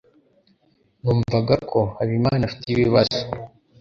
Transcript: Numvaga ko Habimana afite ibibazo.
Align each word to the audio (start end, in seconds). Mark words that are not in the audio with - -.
Numvaga 1.01 1.55
ko 1.69 1.79
Habimana 1.97 2.41
afite 2.45 2.65
ibibazo. 2.69 3.21